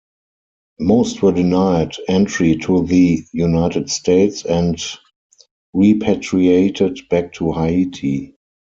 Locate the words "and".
4.43-4.75